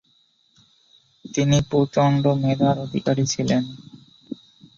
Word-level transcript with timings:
তিনি 1.25 1.57
প্রচন্ড 1.69 2.23
মেধার 2.43 2.75
অধিকারী 2.79 3.23
ছিলেন। 3.25 3.63